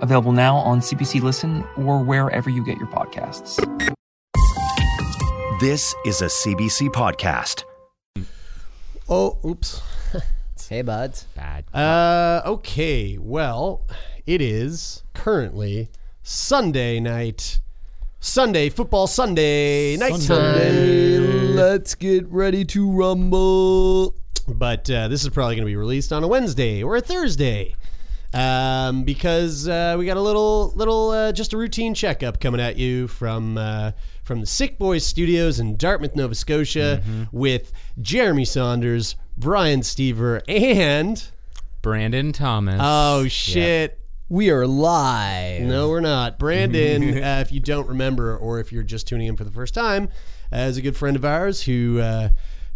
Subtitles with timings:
[0.00, 3.56] available now on CBC Listen or wherever you get your podcasts.
[5.60, 7.64] This is a CBC podcast.
[9.08, 9.80] Oh, oops.
[10.70, 11.24] Hey, buds.
[11.34, 11.64] Bad.
[11.74, 13.18] Uh, okay.
[13.18, 13.82] Well,
[14.24, 15.88] it is currently
[16.22, 17.58] Sunday night.
[18.20, 21.18] Sunday football Sunday night Sunday.
[21.18, 24.14] Let's get ready to rumble.
[24.46, 27.74] But uh, this is probably going to be released on a Wednesday or a Thursday.
[28.32, 32.76] Um, because uh, we got a little, little, uh, just a routine checkup coming at
[32.76, 33.90] you from uh,
[34.22, 41.28] from the Sick Boys Studios in Dartmouth, Nova Scotia, with Jeremie Saunders, Brian Stever, and
[41.82, 42.78] Brandon Thomas.
[42.80, 45.62] oh shit, We are live.
[45.62, 46.38] No, we're not.
[46.38, 49.74] Brandon, uh, if you don't remember, or if you're just tuning in for the first
[49.74, 50.08] time,
[50.52, 52.28] uh, is a good friend of ours who uh,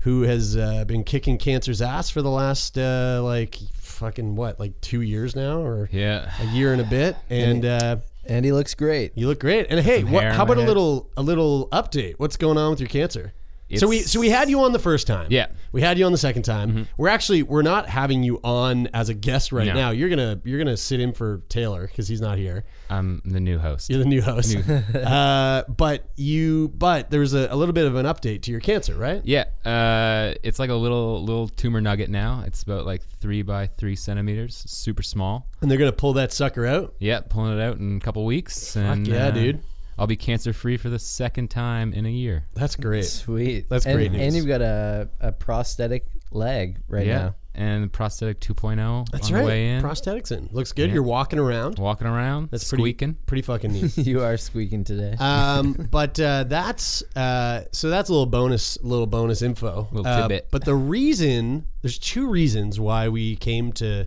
[0.04, 4.80] who has uh, been kicking cancer's ass for the last uh, like fucking what, like
[4.80, 6.30] two years now, or Yeah.
[6.40, 7.16] a year and a bit.
[7.30, 9.12] And uh, And he looks great.
[9.16, 9.66] you look great.
[9.70, 10.68] And hey, what, how on my about a head.
[10.68, 12.14] little a little update?
[12.18, 13.32] What's going on with your cancer?
[13.76, 15.26] so we so we had you on the first time.
[15.30, 15.46] Yeah.
[15.72, 16.86] We had you on the second time.
[16.96, 19.72] We're actually we're not having you on as a guest right No.
[19.74, 19.90] now.
[19.90, 22.64] You're gonna you're gonna sit in for Taylor because he's not here.
[22.90, 23.90] I'm the new host.
[23.90, 24.56] You're the new host.
[24.94, 28.94] uh, but you, but there's a, a little bit of an update to your cancer,
[28.94, 29.22] right?
[29.24, 32.44] Yeah, uh, it's like a little little tumor nugget now.
[32.46, 35.48] It's about like three by three centimeters, super small.
[35.60, 36.94] And they're gonna pull that sucker out.
[36.98, 38.76] Yeah, pulling it out in a couple weeks.
[38.76, 39.62] and, yeah, uh, dude.
[39.96, 42.46] I'll be cancer free for the second time in a year.
[42.54, 43.04] That's great.
[43.04, 43.68] Sweet.
[43.68, 44.22] That's and, great news.
[44.22, 47.34] And you've got a, a prosthetic leg right yeah, now.
[47.56, 49.40] And prosthetic 2.0 That's on right.
[49.42, 49.82] the way in.
[49.82, 50.88] Prosthetics in looks good.
[50.88, 50.94] Yeah.
[50.94, 51.78] You're walking around.
[51.78, 53.16] Walking around, That's pretty squeaking.
[53.26, 53.96] pretty fucking neat.
[54.06, 55.14] You are squeaking today.
[55.20, 59.88] um, but uh, that's uh, so that's a little bonus, little bonus info.
[59.92, 60.48] Little Uh, tidbit.
[60.50, 64.06] but the reason there's two reasons why we came to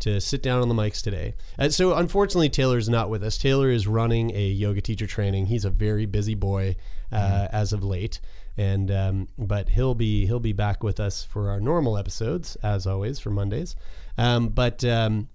[0.00, 1.34] to sit down on the mics today.
[1.58, 3.36] Uh, so unfortunately, Taylor's not with us.
[3.36, 5.44] Taylor is running a yoga teacher training.
[5.46, 6.76] He's a very busy boy
[7.12, 7.54] uh, Mm-hmm.
[7.56, 8.18] as of late,
[8.60, 12.86] and um, but he'll be he'll be back with us for our normal episodes as
[12.86, 13.74] always for Mondays.
[14.18, 15.28] Um, but um,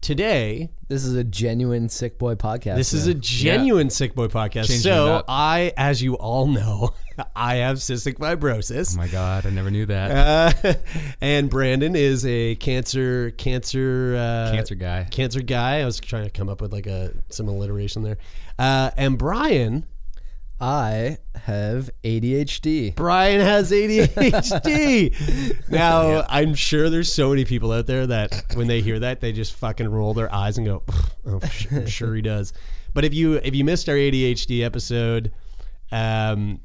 [0.00, 2.76] today this is a genuine sick boy podcast.
[2.76, 4.68] this is a genuine sick boy podcast.
[4.68, 5.26] Changing it so up.
[5.28, 6.94] I, as you all know,
[7.36, 8.94] I have cystic fibrosis.
[8.94, 10.56] Oh my god, I never knew that.
[10.64, 10.74] Uh,
[11.20, 15.06] and Brandon is a cancer cancer uh, cancer guy.
[15.10, 15.80] cancer guy.
[15.80, 18.16] I was trying to come up with like a some alliteration there.
[18.58, 19.84] Uh, and Brian
[20.60, 22.94] I have ADHD.
[22.94, 25.68] Brian has ADHD.
[25.70, 29.32] now, I'm sure there's so many people out there that when they hear that, they
[29.32, 30.82] just fucking roll their eyes and go,
[31.26, 31.40] "Oh,
[31.72, 32.52] I'm sure he does."
[32.92, 35.32] But if you if you missed our ADHD episode,
[35.90, 36.60] um,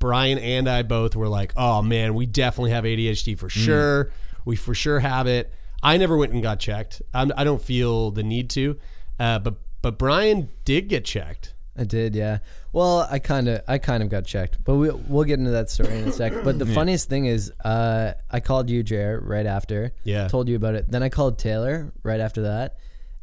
[0.00, 4.10] Brian and I both were like, "Oh man, we definitely have ADHD for sure.
[4.44, 7.02] We for sure have it." I never went and got checked.
[7.12, 8.78] I'm, I don't feel the need to,
[9.20, 11.54] uh, but but Brian did get checked.
[11.76, 12.38] I did, yeah.
[12.72, 15.70] Well, I kind of, I kind of got checked, but we, we'll get into that
[15.70, 16.32] story in a sec.
[16.44, 19.92] But the funniest thing is, uh, I called you, Jer, right after.
[20.04, 20.28] Yeah.
[20.28, 20.90] Told you about it.
[20.90, 22.76] Then I called Taylor right after that,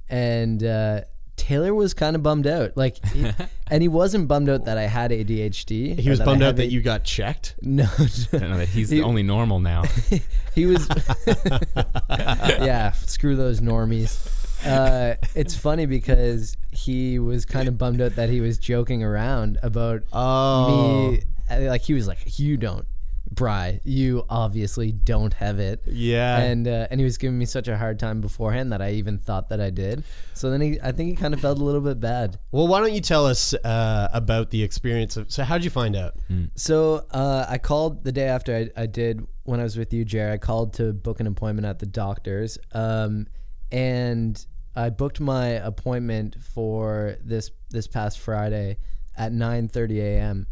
[0.09, 1.01] and uh,
[1.35, 2.75] Taylor was kind of bummed out.
[2.75, 3.25] Like, he,
[3.69, 5.99] and he wasn't bummed out that I had ADHD.
[5.99, 7.53] He or was I bummed had out that A- you got checked.
[7.61, 9.83] No, I don't that he's He- the only normal now.
[10.55, 10.87] he was
[12.17, 14.17] yeah screw those normies
[14.65, 19.57] uh, it's funny because he was kind of bummed out that he was joking around
[19.63, 21.11] about Oh.
[21.11, 22.85] me uh, like he was like you don't
[23.31, 25.83] Bry, you obviously don't have it.
[25.85, 26.39] Yeah.
[26.39, 29.19] And uh, and he was giving me such a hard time beforehand that I even
[29.19, 30.03] thought that I did.
[30.33, 32.39] So then he, I think he kind of felt a little bit bad.
[32.51, 35.31] Well, why don't you tell us uh, about the experience of?
[35.31, 36.15] So, how'd you find out?
[36.55, 40.05] So uh, I called the day after I, I did when I was with you,
[40.05, 40.33] Jerry.
[40.33, 43.27] I called to book an appointment at the doctor's, um,
[43.71, 44.43] and
[44.79, 48.77] I booked my appointment for this this past Friday
[49.17, 50.47] at 9:30 a.m.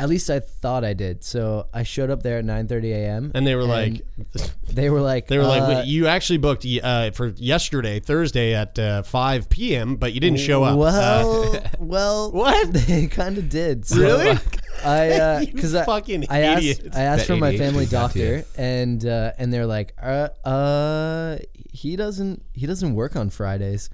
[0.00, 1.22] At least I thought I did.
[1.22, 3.32] So I showed up there at 9:30 a.m.
[3.34, 4.00] And they were like,
[4.66, 8.54] they were like, they were like, uh, "Wait, you actually booked uh, for yesterday, Thursday
[8.54, 10.72] at uh, 5 p.m., but you didn't show up.
[10.72, 12.72] Uh, Well, well, What?
[12.72, 13.84] They kind of did.
[13.86, 14.38] So Really?
[14.82, 16.96] I You because I fucking I asked idiots.
[16.96, 18.36] I asked That for my family got to you.
[18.38, 21.38] doctor and uh, and they're like uh uh
[21.70, 23.90] he doesn't he doesn't work on Fridays.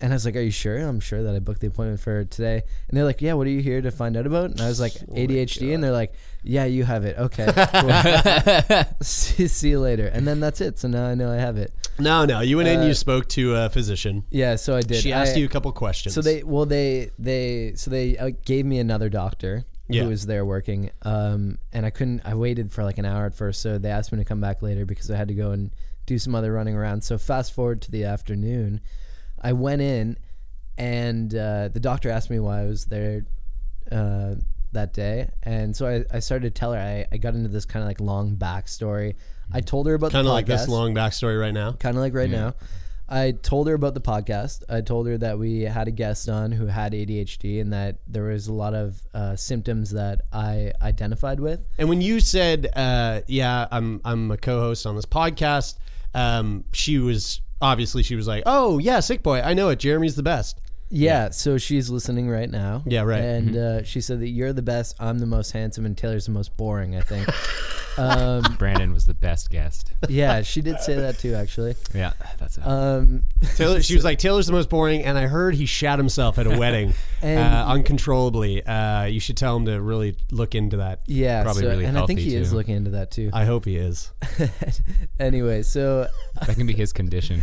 [0.00, 2.24] And I was like, "Are you sure?" I'm sure that I booked the appointment for
[2.24, 2.62] today.
[2.88, 4.80] And they're like, "Yeah, what are you here to find out about?" And I was
[4.80, 6.12] like, "ADHD." And they're like,
[6.42, 7.16] "Yeah, you have it.
[7.18, 8.84] Okay, cool.
[9.02, 10.78] see, see you later." And then that's it.
[10.78, 11.72] So now I know I have it.
[11.98, 12.40] No, no.
[12.40, 12.80] You went in.
[12.80, 14.24] Uh, You spoke to a physician.
[14.30, 15.02] Yeah, so I did.
[15.02, 16.14] She asked I- you a couple questions.
[16.14, 20.02] So they, well, they, they, so they uh, gave me another doctor Yeah.
[20.04, 22.22] who was there working, um, and I couldn't.
[22.24, 24.62] I waited for like an hour at first, so they asked me to come back
[24.62, 25.70] later because I had to go and
[26.06, 27.02] do some other running around.
[27.02, 28.80] So fast forward to the afternoon,
[29.42, 30.18] I went in,
[30.76, 33.26] and uh, the doctor asked me why I was there
[33.90, 34.34] uh,
[34.72, 36.80] that day, and so I, I started to tell her.
[36.80, 39.14] I, I got into this kind of like long backstory.
[39.52, 41.72] I told her about kind the of like this long backstory right now.
[41.72, 42.54] kind of like right now.
[43.10, 44.64] I told her about the podcast.
[44.68, 48.24] I told her that we had a guest on who had ADHD and that there
[48.24, 51.60] was a lot of uh, symptoms that I identified with.
[51.78, 55.76] And when you said, uh, "Yeah, I'm I'm a co-host on this podcast,"
[56.12, 59.78] um, she was obviously she was like, "Oh yeah, sick boy, I know it.
[59.78, 60.60] Jeremie's the best."
[60.90, 62.82] Yeah, so she's listening right now.
[62.86, 63.20] Yeah, right.
[63.20, 66.32] And uh, she said that you're the best, I'm the most handsome, and Taylor's the
[66.32, 66.96] most boring.
[66.96, 67.28] I think.
[67.98, 69.92] um, Brandon was the best guest.
[70.08, 71.74] yeah, she did say that too, actually.
[71.94, 72.66] Yeah, that's it.
[72.66, 73.24] Um,
[73.56, 76.46] Taylor, she was like, "Taylor's the most boring," and I heard he shat himself at
[76.46, 78.64] a wedding And- uh, uncontrollably.
[78.64, 81.00] Uh, you should tell him to really look into that.
[81.06, 83.28] yeah, Probably so- really and I think healthy, he is looking into that too.
[83.34, 84.10] I hope he is.
[85.20, 86.06] anyway, so
[86.46, 87.42] that can be his condition.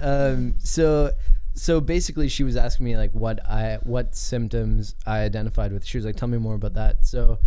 [0.00, 1.12] um, so
[1.56, 5.84] so basically she was asking me like what I what symptoms I identified with.
[5.84, 7.38] She was like, "Tell me more about that." So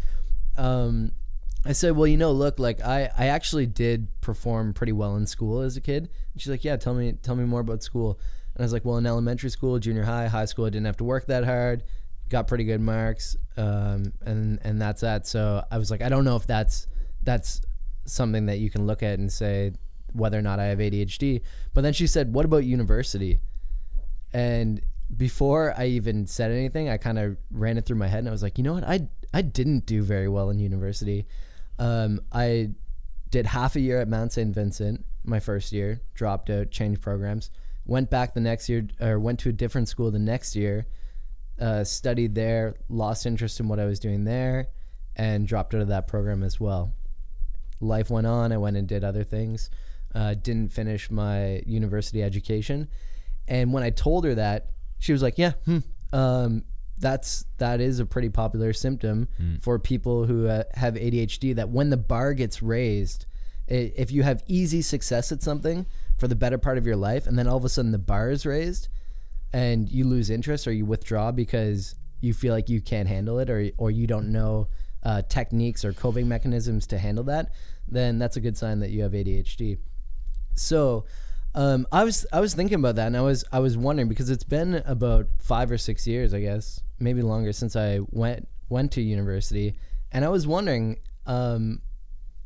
[0.58, 1.12] um,
[1.64, 5.28] I said, "Well, you know, look, like I I actually did perform pretty well in
[5.28, 8.20] school as a kid." And she's like, "Yeah, tell me tell me more about school."
[8.56, 10.98] And I was like, "Well, in elementary school, junior high, high school, I didn't have
[10.98, 11.84] to work that hard."
[12.30, 15.28] Got pretty good marks, um, and and that's that.
[15.28, 16.88] So I was like, I don't know if that's
[17.22, 17.62] that's
[18.06, 19.74] something that you can look at and say
[20.14, 21.42] whether or not I have ADHD.
[21.76, 23.40] But then she said, "What about university?"
[24.34, 24.82] And
[25.16, 28.32] before I even said anything, I kind of ran it through my head, and I
[28.32, 28.84] was like, "You know what?
[28.84, 31.28] I I didn't do very well in university.
[31.78, 32.72] Um, I
[33.30, 34.54] did half a year at Mount St.
[34.54, 37.52] Vincent my first year, dropped out, changed programs,
[37.86, 40.88] went back the next year, or went to a different school the next year,
[41.60, 44.70] uh, studied there, lost interest in what I was doing there,
[45.16, 46.94] and dropped out of that program as well.
[47.80, 48.52] Life went on.
[48.52, 49.70] I went and did other things.
[50.14, 52.88] Uh, didn't finish my university education,
[53.50, 54.70] and when I told her that,
[55.00, 55.80] she was like, "Yeah, hmm,
[56.14, 56.64] um,
[56.98, 59.28] that's that is a pretty popular symptom
[59.62, 61.56] for people who uh, have ADHD.
[61.56, 63.26] That when the bar gets raised,
[63.70, 65.86] i- if you have easy success at something
[66.18, 68.30] for the better part of your life, and then all of a sudden the bar
[68.32, 68.90] is raised,
[69.54, 73.50] and you lose interest or you withdraw because you feel like you can't handle it
[73.50, 74.68] or or you don't know
[75.04, 77.54] uh, techniques or coping mechanisms to handle that,
[77.88, 79.78] then that's a good sign that you have ADHD.
[80.56, 81.06] So,
[81.56, 84.30] um, I was I was thinking about that, and I was I was wondering because
[84.30, 88.92] it's been about five or six years, I guess, maybe longer since I went went
[88.94, 89.76] to university,
[90.12, 91.82] and I was wondering um,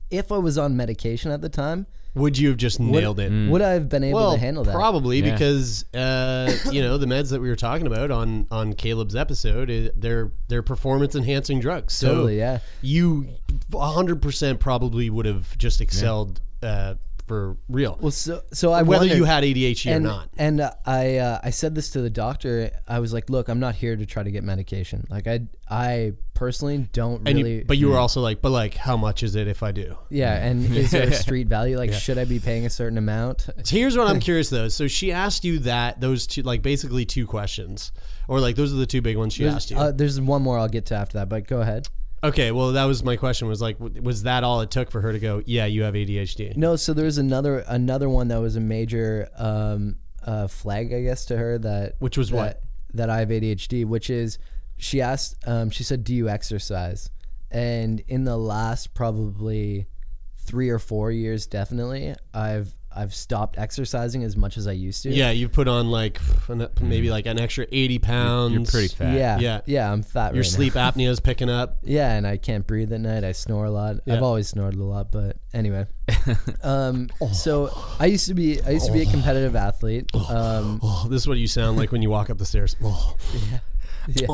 [0.09, 1.85] if I was on medication at the time,
[2.15, 3.49] Would you have just nailed it?
[3.49, 4.73] would I have been able Well, to handle that?
[4.75, 5.31] probably Yeah.
[5.33, 9.91] because uh, you know the meds that we were talking about on on Caleb's episode,
[9.97, 11.93] they're they're performance enhancing drugs.
[11.93, 12.59] So Totally, yeah.
[12.81, 13.27] you
[13.69, 16.95] 100 percent probably would have just excelled uh,
[17.33, 17.97] for real.
[17.99, 20.29] Well, so so I whether wondered- you had ADHD and, or not.
[20.37, 22.69] And uh, I uh, I said this to the doctor.
[22.87, 25.05] I was like, "Look, I'm not here to try to get medication.
[25.09, 28.75] Like I I personally don't And really." you, but you were also like, but like,
[28.75, 29.97] how much is it if I do?
[30.09, 31.77] yeah, and is there a street value?
[31.77, 33.47] Like, should I be paying a certain amount?
[33.63, 34.67] So here's what I'm curious though.
[34.67, 37.91] So she asked you that those two, like basically two questions,
[38.27, 39.77] or like those are the two big ones she asked you.
[39.77, 41.87] uh, there's one more I'll get to after that, but go ahead.
[42.23, 43.47] Okay, well that was my question.
[43.47, 45.41] Was like, was that all it took for her to go?
[45.45, 46.55] Yeah, you have ADHD.
[46.55, 51.01] No, so there was another another one that was a major um, uh, flag, I
[51.01, 52.63] guess, to her that Which was that, what?
[52.93, 54.37] that I have ADHD, which is
[54.77, 57.09] she asked, um, she said, "Do you exercise?"
[57.51, 59.87] And in the last probably
[60.37, 65.09] three or four years, definitely, I've I've stopped exercising as much as I used to.
[65.09, 66.19] Yeah, you've put on like
[66.81, 68.53] maybe like an extra 80 pounds.
[68.53, 69.15] You're pretty fat.
[69.17, 69.61] yeah, Yeah.
[69.65, 69.91] yeah.
[69.91, 70.33] I'm fat.
[70.33, 71.77] Your right sleep apnea is picking up.
[71.83, 73.23] Yeah, and I can't breathe at night.
[73.23, 73.97] I snore a lot.
[74.05, 74.15] Yeah.
[74.15, 75.85] I've always snored a lot, but anyway.
[76.63, 77.69] um, so
[77.99, 80.09] I used to be I used to be a competitive athlete.
[80.29, 82.75] Um, Oh, this is what you sound like when you walk up the stairs.
[82.83, 83.15] Oh,
[84.07, 84.27] yeah,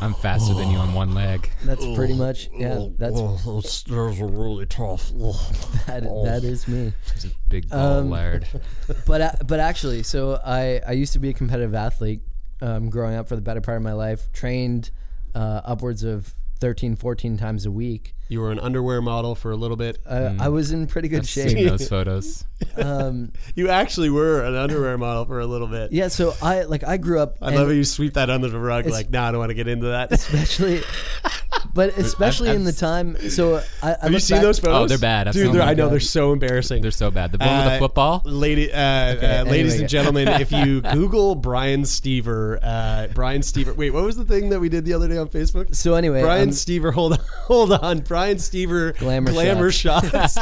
[0.00, 1.50] I'm faster than you on one leg.
[1.64, 2.86] that's pretty much yeah.
[2.98, 5.10] That's those stairs are really tough.
[5.18, 5.32] Oh.
[5.86, 6.92] that, that is me.
[7.14, 8.46] He's a big ball Um, lard.
[9.06, 12.20] But uh, but actually, so I I used to be a competitive athlete
[12.62, 14.32] um, growing up for the better part of my life.
[14.32, 14.90] Trained
[15.34, 18.14] uh, upwards of 13, 14 times a week.
[18.28, 19.98] You were an underwear model for a little bit.
[20.06, 21.68] Uh, I was in pretty good I've seen shape.
[21.68, 22.44] those photos.
[22.76, 25.92] Um, You actually were an underwear model for a little bit.
[25.92, 27.38] yeah, so I like I grew up.
[27.40, 28.80] I love how you sweep that under the rug.
[28.86, 30.12] It's- Like, no, I don't want to get into that.
[30.12, 30.82] especially,
[31.74, 33.30] but especially in the I've- time.
[33.30, 34.76] So I, I Have you seen back- those photos?
[34.76, 35.28] Oh, they're bad.
[35.28, 35.62] I've Dude, they're.
[35.62, 35.92] I know God.
[35.92, 36.82] they're so embarrassing.
[36.82, 37.32] They're so bad.
[37.32, 38.22] The one with Uh, the football.
[38.24, 43.76] Lady, uh, uh, anyway, ladies and gentlemen, if you Google Brian Stever, uh, Brian Stever.
[43.76, 45.74] Wait, what was the thing that we did the other day on Facebook?
[45.74, 48.00] So anyway, Brian um, Stever, hold on, hold on.
[48.00, 50.36] Brian Stever, Glamour shots.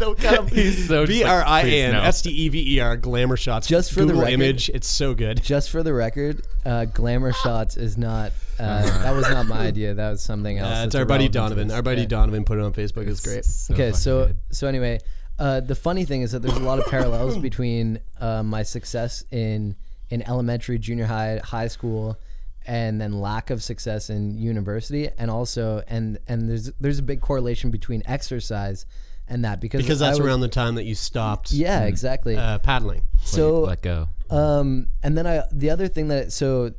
[0.00, 2.00] no, kind of, He's so just B R I like, A N please no.
[2.02, 3.66] S T E V E R glamour shots.
[3.66, 5.42] Just for the record- image, it's so good.
[5.42, 8.32] just for the record, uh, glamour shots is not.
[8.58, 9.94] Uh, that was not my idea.
[9.94, 10.68] That was something else.
[10.68, 11.68] Uh, it's that's our buddy irrelevant to Donovan.
[11.68, 11.74] this.
[11.76, 12.06] Our buddy Yeah.
[12.08, 13.08] Donovan put it on Facebook.
[13.08, 13.44] It's great.
[13.44, 14.36] So okay, fucking so good.
[14.50, 14.98] so anyway,
[15.38, 19.24] uh, the funny thing is that there's a lot of parallels between uh, my success
[19.30, 19.74] in
[20.10, 22.18] in elementary, junior high, high school,
[22.66, 27.20] and then lack of success in university, and also and and there's there's a big
[27.20, 28.84] correlation between exercise
[29.28, 32.36] and that because Because I that's was- around the time that you stopped yeah exactly
[32.36, 33.02] uh, paddling.
[33.22, 34.08] so let go.
[34.30, 36.72] um, and then I the other thing that so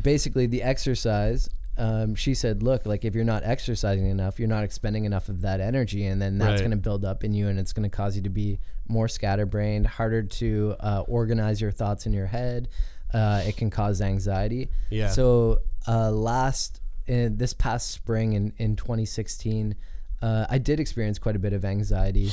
[0.00, 1.48] basically the exercise.
[1.76, 5.42] Um, she said, "Look, like if you're not exercising enough, you're not expending enough of
[5.42, 6.58] that energy, and then that's Right.
[6.60, 9.06] going to build up in you, and it's going to cause you to be more
[9.06, 12.68] scatterbrained, harder to uh, organize your thoughts in your head.
[13.14, 14.68] Uh, it can cause anxiety.
[14.90, 15.08] Yeah.
[15.10, 19.76] So uh, last in this past spring in in 2016,
[20.20, 22.30] uh, I did experience quite a bit of anxiety.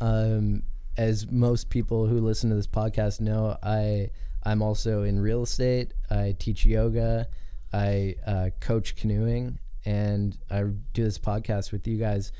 [0.00, 0.64] Um,
[0.96, 4.10] as most people who listen to this podcast know, I
[4.44, 5.92] I'm also in real estate.
[6.10, 7.28] I teach yoga.
[7.72, 12.32] I uh, coach canoeing, and I do this podcast with you guys.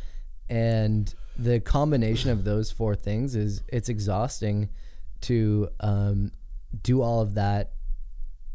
[0.49, 4.71] And the combination of those four things is it's exhausting
[5.23, 6.33] to um,
[6.83, 7.73] do all of that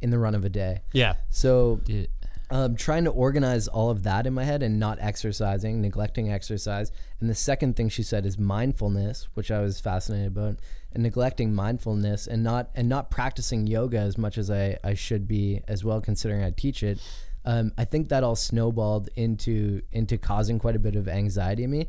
[0.01, 0.81] in the run of a day.
[0.91, 1.13] Yeah.
[1.29, 2.05] So Yeah.
[2.49, 6.91] um, trying to organize all of that in my head and not exercising, neglecting exercise.
[7.19, 10.59] And the second thing she said is mindfulness, which I was fascinated about,
[10.93, 15.27] and neglecting mindfulness and not and not practicing yoga as much as I, I should
[15.27, 16.99] be as well, considering I teach it.
[17.45, 21.71] Um, I think that all snowballed into into causing quite a bit of anxiety in
[21.71, 21.87] me.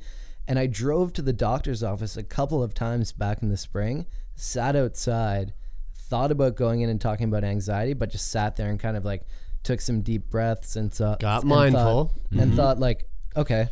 [0.49, 4.05] And I drove to the doctor's office a couple of times back in the spring,
[4.35, 5.55] sat outside,
[5.95, 9.05] thought about going in and talking about anxiety, but just sat there and kind of
[9.07, 9.23] like
[9.63, 12.13] took some deep breaths and thought, Got and mindful.
[12.33, 13.69] thought, and thought like, okay,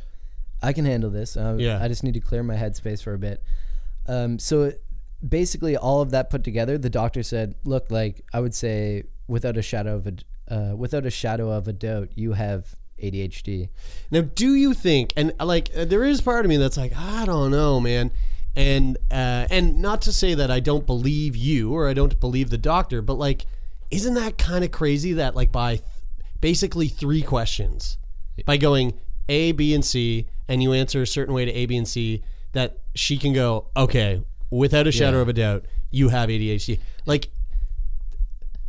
[0.63, 1.37] I can handle this.
[1.37, 1.83] Uh, Yeah.
[1.83, 3.43] I just need to clear my headspace for a bit.
[4.07, 4.73] Um, so
[5.27, 9.57] basically, all of that put together, the doctor said, look, like I would say, without
[9.57, 10.13] a shadow of a
[10.53, 13.69] uh, without a shadow of a doubt, you have ADHD.
[14.11, 16.97] Now, do you think, and uh, like, uh, there is part of me that's like,
[16.97, 18.13] I don't know, man,
[18.55, 22.51] and uh, and not to say that I don't believe you or I don't believe
[22.51, 23.47] the doctor, but like,
[23.91, 25.85] isn't that kind of crazy that like by th-
[26.41, 27.99] basically three questions,
[28.45, 28.95] by going
[29.29, 32.23] A, B, and C, and you answer a certain way to A, B, and C,
[32.53, 36.79] that she can go, okay, without a shadow of a doubt, you have ADHD.
[37.07, 37.31] Like,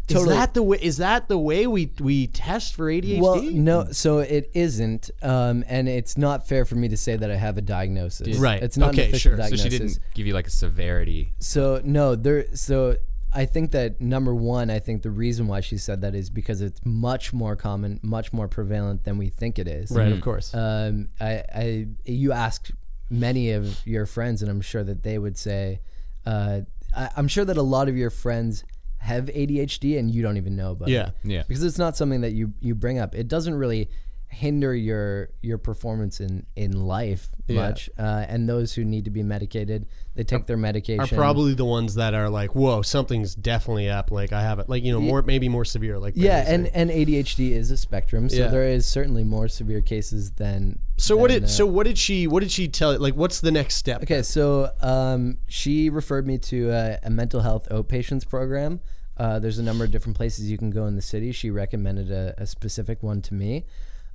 [0.08, 0.32] Totally.
[0.32, 0.78] is that the way?
[0.82, 3.22] Is that the way we we test for ADHD?
[3.22, 7.32] Well, no, so it isn't, um, and it's not fair for me to say that
[7.32, 8.38] I have a diagnosis.
[8.38, 8.62] Right.
[8.62, 9.44] It's not Okay, an official sure.
[9.44, 11.34] So So she didn't give you like a severity.
[11.40, 12.54] So no, there.
[12.54, 12.98] So
[13.32, 16.62] I think that number one, I think the reason why she said that is because
[16.62, 19.90] it's much more common, much more prevalent than we think it is.
[19.90, 20.54] right, of course.
[20.54, 22.70] Um, I, I, you ask
[23.14, 25.80] many of your friends, and I'm sure that they would say,
[26.26, 26.62] uh,
[26.96, 28.64] I, I'm sure that a lot of your friends
[28.98, 31.08] have ADHD and you don't even know about Yeah.
[31.08, 31.14] it.
[31.24, 31.44] Yeah.
[31.48, 33.14] Because it's not something that you you bring up.
[33.16, 33.90] It doesn't really
[34.34, 37.62] hinder your your performance in in life Yeah.
[37.62, 37.90] much.
[37.98, 39.86] Uh, and those who need to be medicated,
[40.16, 41.04] they take their medication.
[41.04, 44.12] are probably the ones that are like, whoa, something's definitely up.
[44.12, 46.00] Like I have it, like you know, more maybe more severe.
[46.00, 48.48] Like yeah, and and ADHD is a spectrum, so Yeah.
[48.48, 50.80] there is certainly more severe cases than.
[50.98, 52.98] so what did uh, so what did she what did she tell?
[53.00, 54.04] Like, what's the next step?
[54.04, 58.80] Okay, so um, she referred me to a, a mental health outpatients program.
[59.16, 61.32] Uh, there's a number of different places you can go in the city.
[61.32, 63.66] She recommended a, a specific one to me.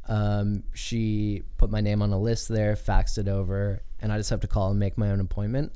[0.09, 4.31] Um, she put my name on a list there, faxed it over, and I just
[4.31, 5.73] have to call and make my own appointment.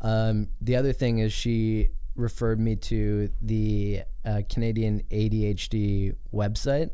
[0.00, 6.90] Um, the other thing is she referred me to the uh, Canadian ADHD website.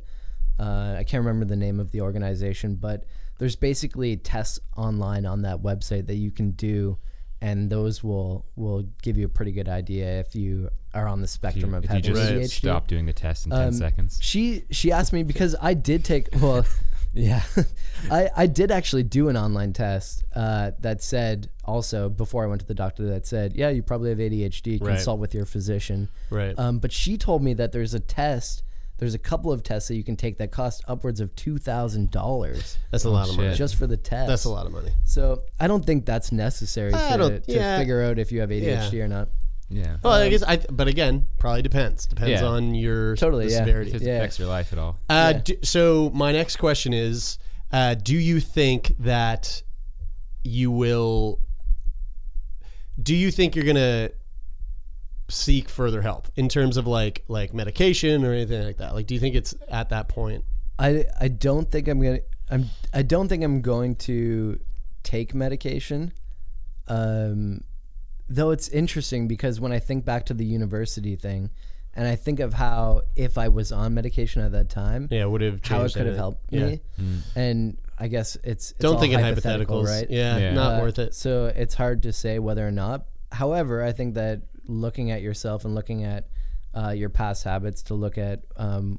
[0.58, 3.04] Uh, I can't remember the name of the organization, but
[3.38, 6.98] there's basically tests online on that website that you can do,
[7.42, 11.26] and those will will give you a pretty good idea if you are on the
[11.28, 12.49] spectrum of if you just ADHD.
[12.49, 14.18] stop doing the test in 10 Um, seconds.
[14.22, 16.64] She she asked me because I did take well,
[17.12, 17.42] yeah,
[18.11, 22.61] I I did actually do an online test uh, that said also before I went
[22.61, 24.80] to the doctor that said yeah you probably have ADHD.
[24.80, 24.94] Right.
[24.94, 26.08] Consult with your physician.
[26.30, 26.58] Right.
[26.58, 28.62] Um, but she told me that there's a test.
[29.02, 32.12] There's a couple of tests that you can take that cost upwards of two thousand
[32.12, 33.52] dollars That's a lot of money.
[33.56, 34.28] just for the test.
[34.28, 34.92] That's a lot of money.
[35.02, 37.78] So I don't think that's necessary I to, don't- to yeah.
[37.80, 39.28] figure out if you have ADHD or not.
[39.68, 39.97] Yeah.
[40.04, 40.59] Well, I guess I.
[40.71, 42.06] But again, probably depends.
[42.06, 42.47] Depends Yeah.
[42.47, 43.59] on your Totally, the yeah.
[43.59, 43.90] severity.
[43.90, 44.18] If it Yeah.
[44.18, 45.00] affects your life at all.
[45.09, 45.40] Uh, Yeah.
[45.42, 47.38] do, so my next question is:
[47.73, 49.62] uh, Do you think that
[50.44, 51.40] you will?
[53.02, 54.11] Do you think you're gonna
[55.32, 58.94] seek further help in terms of like like medication or anything like that?
[58.94, 60.44] Like, do you think it's at that point?
[60.78, 62.20] I I don't think I'm gonna
[62.50, 64.58] I'm I don't think I'm going to
[65.02, 66.12] take medication.
[66.88, 67.64] Um,
[68.28, 71.50] though it's interesting because when I think back to the university thing,
[71.94, 75.40] and I think of how if I was on medication at that time, Yeah, would
[75.42, 76.66] have how it could have helped Yeah.
[76.66, 76.80] me,
[77.36, 80.10] and I guess it's, it's Don't all think in hypothetical, hypotheticals, right?
[80.10, 80.54] Yeah, Yeah.
[80.54, 81.14] not Uh, worth it.
[81.14, 83.06] So it's hard to say whether or not.
[83.30, 86.28] However, I think that looking at yourself and looking at
[86.75, 88.99] uh, your past habits to look at um,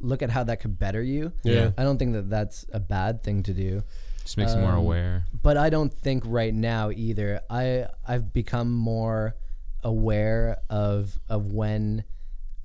[0.00, 1.32] look at how that could better you.
[1.42, 1.70] Yeah.
[1.78, 3.82] I don't think that that's a bad thing to do.
[4.22, 5.24] Just makes you more Um, aware.
[5.42, 7.40] But I don't think right now either.
[7.48, 9.36] I I've become more
[9.82, 12.04] aware of of when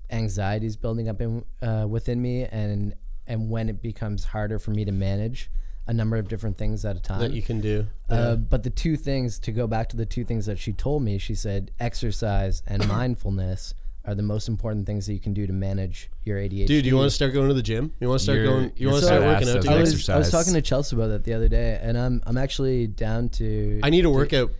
[0.09, 2.95] anxiety is building up in uh, within me and
[3.27, 5.49] and when it becomes harder for me to manage
[5.87, 7.19] a number of different things at a time.
[7.19, 7.87] That you can do.
[8.09, 11.03] Uh, but the two things to go back to the two things that she told
[11.03, 13.73] me, she said exercise and mindfulness
[14.03, 16.65] are the most important things that you can do to manage your ADHD.
[16.65, 17.91] Dude, do you want to start going to the gym?
[17.99, 18.71] You want to start You're- going?
[18.75, 19.55] You want to so start working out?
[19.57, 19.79] of I together?
[19.81, 22.87] was, I was talking to Chelsea about that the other day, and I'm I'm actually
[22.87, 24.51] down to I need a workout.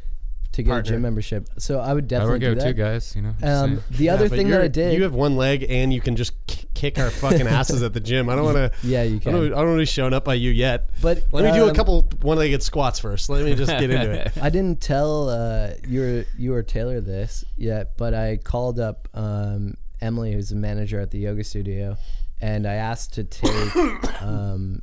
[0.52, 0.92] to get partner.
[0.92, 1.50] a gym membership.
[1.58, 2.66] So I would I definitely work do out that.
[2.68, 3.16] too, guys.
[3.16, 3.30] You know.
[3.30, 3.80] Um, saying.
[3.92, 6.61] the other thing that I did, You have one leg and you can just k-
[6.82, 8.28] kick our fucking asses at the gym.
[8.28, 8.72] I don't want to.
[8.82, 9.34] yeah, you I can.
[9.34, 10.90] don't, I don't want to be showing up by you yet.
[11.00, 13.30] But Let me do a um, couple one-legged squats first.
[13.30, 14.32] Let me just get into it.
[14.42, 19.76] I didn't tell uh, you you or Taylor this yet, but I called up um,
[20.02, 21.98] Emily, who's the manager at the yoga studio,
[22.42, 23.76] and I asked to take
[24.22, 24.82] um,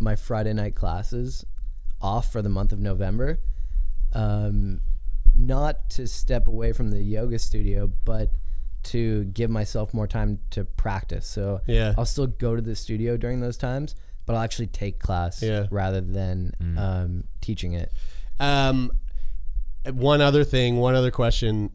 [0.00, 1.44] my Friday night classes
[2.02, 3.38] off for the month of November.
[4.12, 4.80] Um,
[5.34, 8.32] not to step away from the yoga studio, but
[8.92, 11.26] to give myself more time to practice.
[11.26, 11.94] So Yeah.
[11.96, 13.94] I'll still go to the studio during those times,
[14.26, 15.66] but I'll actually take class Yeah.
[15.70, 17.92] rather than um, teaching it.
[18.40, 18.90] Um,
[19.92, 21.70] one other thing, one other question.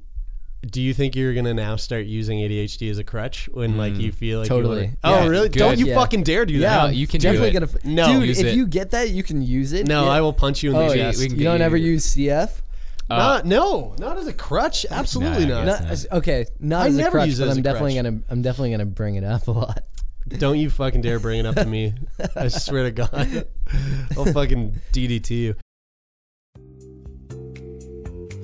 [0.64, 4.12] Do you think you're gonna now start using ADHD as a crutch when like you
[4.12, 4.76] feel like Totally.
[4.84, 5.50] wanna- oh, Yeah, really?
[5.50, 5.58] good.
[5.58, 5.96] Don't you Yeah.
[5.96, 6.96] fucking dare do Yeah, that.
[6.96, 7.54] you can do definitely it.
[7.54, 7.66] gonna.
[7.66, 8.14] f- No.
[8.20, 8.56] dude, Use if it.
[8.56, 9.88] you get that, you can use it.
[9.88, 10.12] No, Yeah.
[10.12, 11.18] I will punch you in the Oh, chest.
[11.18, 12.62] we you don't you- ever use CF?
[13.12, 14.86] Uh, not, no, not as a crutch.
[14.90, 15.66] Absolutely Nah, I not.
[15.66, 15.92] Not, not.
[15.92, 17.94] as- okay, not I as a never crutch, use it but as I'm a definitely
[17.96, 18.04] crutch.
[18.06, 18.22] gonna.
[18.30, 19.84] I'm definitely gonna bring it up a lot.
[20.28, 21.94] Don't you fucking dare bring it up to me.
[22.36, 23.48] I swear to God.
[24.16, 25.56] I'll fucking DDT you.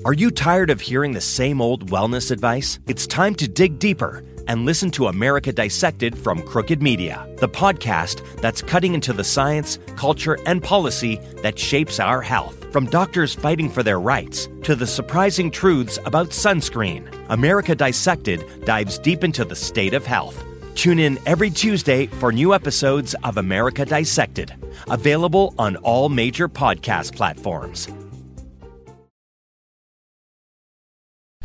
[0.04, 2.78] Are you tired of hearing the same old wellness advice?
[2.86, 8.22] It's time to dig deeper and listen to America Dissected from Crooked Media, the podcast
[8.40, 12.56] that's cutting into the science, culture, and policy that shapes our health.
[12.72, 18.98] From doctors fighting for their rights to the surprising truths about sunscreen, America Dissected dives
[18.98, 20.44] deep into the state of health.
[20.74, 24.54] Tune in every Tuesday for new episodes of America Dissected,
[24.88, 27.88] available on all major podcast platforms.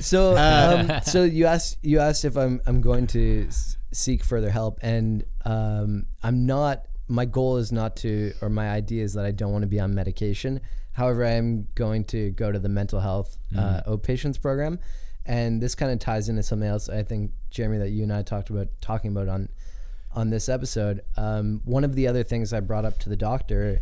[0.04, 4.50] So, um, so you asked you asked if I'm I'm going to s- seek further
[4.50, 6.86] help, and um, I'm not.
[7.08, 9.80] My goal is not to, or my idea is that I don't want to be
[9.80, 10.62] on medication.
[10.94, 14.80] However, I am going to go to the mental health uh, outpatients program,
[15.26, 16.88] and this kind of ties into something else.
[16.90, 19.50] I think Jeremie that you and I talked about talking about on
[20.12, 21.02] on this episode.
[21.18, 23.82] Um, one of the other things I brought up to the doctor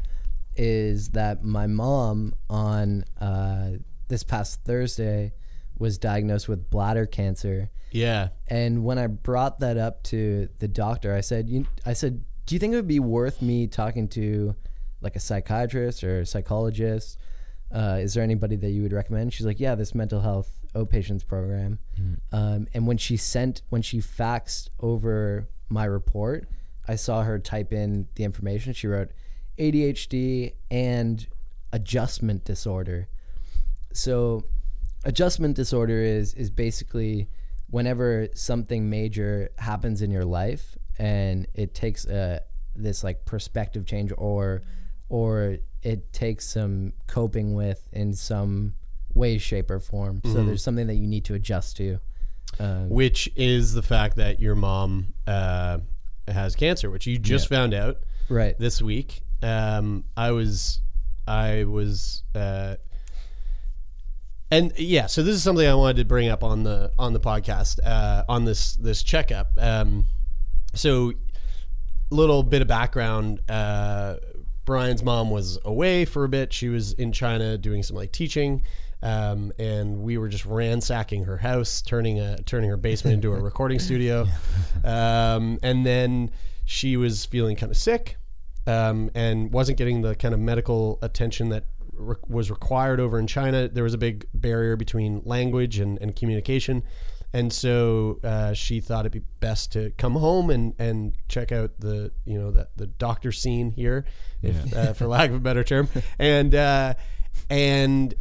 [0.56, 3.72] is that my mom on uh,
[4.08, 5.34] this past Thursday
[5.82, 7.70] was diagnosed with bladder cancer.
[7.92, 8.30] Yeah.
[8.48, 12.56] And when I brought that up to the doctor, I said, you, I said, do
[12.56, 14.56] you think it would be worth me talking to
[15.02, 17.18] like a psychiatrist or a psychologist?
[17.74, 19.34] Uh, is there anybody that you would recommend?
[19.34, 21.80] She's like, yeah, this mental health outpatients program.
[22.32, 26.48] Um, and when she sent, when she faxed over my report,
[26.88, 28.74] I saw her type in the information.
[28.74, 29.12] She wrote
[29.58, 31.26] ADHD and
[31.74, 33.08] adjustment disorder.
[33.94, 34.44] So
[35.04, 37.28] adjustment disorder is is basically
[37.70, 42.42] whenever something major happens in your life and it takes a
[42.76, 44.64] this like perspective change or
[45.10, 48.76] or it takes some coping with in some
[49.14, 50.22] way shape or form.
[50.24, 52.00] So there's something that you need to adjust to
[52.60, 55.80] um, Which is the fact that your mom uh,
[56.28, 57.98] has cancer, which you just found out
[58.30, 58.58] right.
[58.60, 59.22] this week.
[59.42, 60.80] Um, I was,
[61.28, 62.76] I was, uh,
[64.52, 65.08] and yeah.
[65.08, 68.26] So this is something I wanted to bring up on the on the podcast uh,
[68.28, 69.52] on this this checkup.
[69.58, 70.06] Um,
[70.74, 71.14] so
[72.10, 73.40] little bit of background.
[73.50, 74.18] Uh,
[74.66, 76.54] Brian's mom was away for a bit.
[76.54, 78.64] She was in China doing some like teaching,
[79.02, 83.40] um, and we were just ransacking her house, turning a turning her basement into a
[83.42, 84.28] recording studio.
[84.84, 86.32] Um, and then
[86.66, 88.18] she was feeling kind of sick,
[88.68, 91.64] um, and wasn't getting the kind of medical attention that
[92.02, 93.68] re- was required over in China.
[93.68, 96.84] There was a big barrier between language and, and communication.
[97.34, 101.72] And so uh, she thought it'd be best to come home and, and check out
[101.80, 104.06] the you know the, the doctor scene here,
[104.42, 105.88] if, uh, for lack of a better term,
[106.20, 106.94] and uh,
[107.50, 108.14] and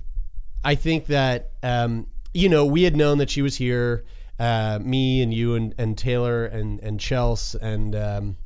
[0.62, 4.04] I think that um, you know we had known that she was here,
[4.38, 8.36] uh, me and you and, and Taylor and and Chelsea and um,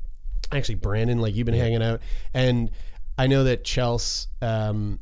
[0.51, 2.01] actually Brandon, like you've been hanging out,
[2.33, 2.71] and
[3.19, 4.99] I know that Chelsea um,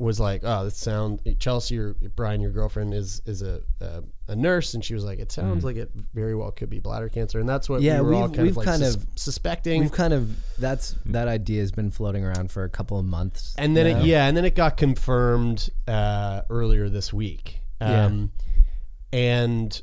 [0.00, 4.36] was like, "Oh, this sound." Chelsea, your Brian, your girlfriend is is a a, a
[4.36, 7.38] nurse, and she was like, "It sounds like it very well could be bladder cancer,"
[7.40, 9.06] and that's what Yeah, we were all we've- kind we've of like kind sus- of-
[9.16, 9.80] suspecting.
[9.82, 13.54] We've kind of that's that idea has been floating around for a couple of months.
[13.58, 17.60] and then it, yeah, and then it got confirmed uh, earlier this week.
[17.80, 18.06] Yeah.
[18.06, 18.32] Um,
[19.12, 19.80] and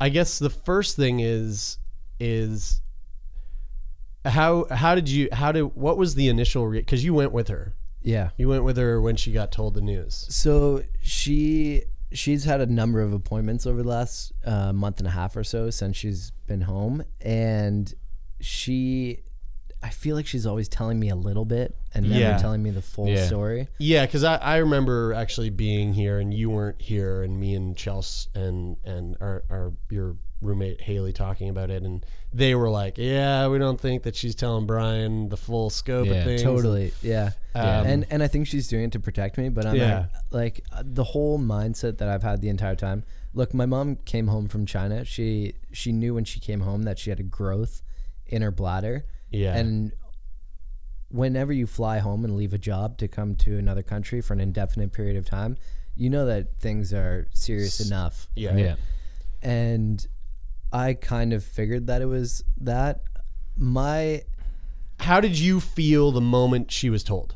[0.00, 1.78] I guess the first thing is
[2.18, 2.80] is
[4.24, 7.74] how how did you how did what was the initial because you went with her
[8.02, 8.30] yeah.
[8.36, 11.82] you went with her when she got told the news So she
[12.12, 15.44] she's had a number of appointments over the last uh, month and a half or
[15.44, 17.92] so since she's been home, and
[18.40, 19.20] she.
[19.82, 22.36] I feel like she's always telling me a little bit and never Yeah.
[22.36, 23.24] telling me the full Yeah.
[23.26, 23.66] story.
[23.78, 27.74] yeah because I, I remember actually being here and you weren't here and me and
[27.74, 32.96] Chelsea and and our, our your roommate Haley talking about it and they were like
[32.96, 36.92] yeah we don't think that she's telling Brian the full scope Yeah, of things Totally,
[37.02, 37.30] yeah.
[37.54, 40.06] Um, and and I think she's doing it to protect me, but I'm Yeah.
[40.30, 43.02] like, like the whole mindset that I've had the entire time.
[43.34, 45.04] Look, my mom came home from China.
[45.04, 47.82] She she knew when she came home that she had a growth
[48.26, 49.04] in her bladder.
[49.30, 49.56] Yeah.
[49.56, 49.92] And
[51.08, 54.40] whenever you fly home and leave a job to come to another country for an
[54.40, 55.56] indefinite period of time,
[55.96, 58.28] you know that things are serious enough.
[58.36, 58.74] yeah Yeah.
[59.42, 60.06] And
[60.72, 63.02] I kind of figured that it was that.
[63.56, 64.22] My
[65.00, 67.34] how did you feel the moment she was told?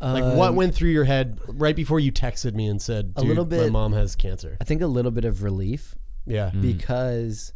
[0.00, 3.20] Like what um, went through your head right before you texted me and said, A
[3.20, 6.50] "Dude, little my bit- mom has cancer." I think a little bit of relief Yeah,
[6.50, 7.52] because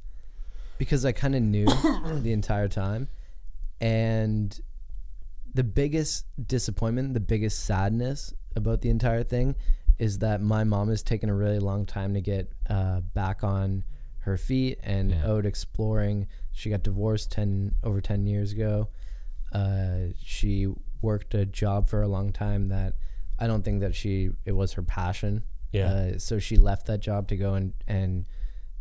[0.79, 1.67] because I kind of knew
[2.21, 3.09] the entire time,
[3.81, 4.59] and
[5.55, 9.55] the biggest disappointment, the biggest sadness about the entire thing
[9.99, 13.85] is that my mom has taken a really long time to get uh, back on
[14.23, 15.31] her feet and Yeah.
[15.31, 16.27] out exploring.
[16.53, 18.89] She got divorced ten over ten years ago.
[19.53, 20.69] Uh, she
[21.01, 22.95] worked a job for a long time that
[23.39, 25.43] I don't think that she it was her passion.
[25.73, 25.87] Yeah.
[25.93, 28.25] Uh, so she left that job to go and and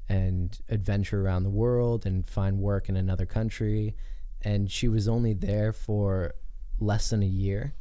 [0.10, 3.96] and adventure around the world and find work in another country.
[4.44, 6.34] And she was only there for
[6.80, 7.74] less than a year,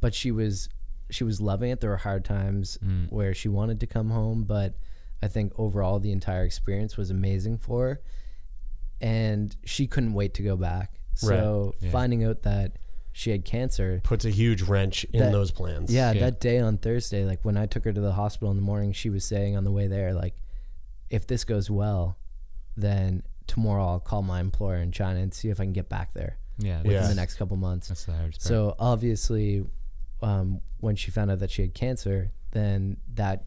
[0.00, 0.68] but she was
[1.10, 1.80] she was loving it.
[1.80, 2.78] There were hard times
[3.10, 4.76] where she wanted to come home, but
[5.22, 8.00] I think overall the entire experience was amazing for her,
[9.00, 11.00] and she couldn't wait to go back.
[11.14, 11.90] So Yeah.
[11.90, 12.72] finding out that
[13.12, 15.90] she had cancer, puts a huge wrench in That- those plans.
[15.92, 16.20] yeah, Yeah.
[16.20, 18.92] that day on Thursday, like when I took her to the hospital in the morning,
[18.92, 20.42] she was saying on the way there, like,
[21.08, 22.18] if this goes well,
[22.76, 26.12] then tomorrow I'll call my employer in China and see if I can get back
[26.12, 26.78] there Yeah.
[26.78, 27.06] within Yeah.
[27.08, 27.88] the next couple months.
[27.88, 28.48] That's the hardest part.
[28.48, 29.64] So obviously,
[30.20, 33.46] um, when she found out that she had cancer, then that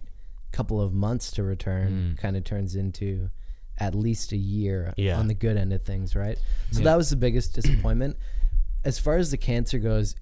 [0.52, 2.18] couple of months to return Mm.
[2.18, 3.30] kind of turns into
[3.78, 5.18] at least a year Yeah.
[5.20, 6.38] on the good end of things, right?
[6.72, 6.86] So Yeah.
[6.86, 8.18] that was the biggest disappointment.
[8.84, 10.16] As far as the cancer goes,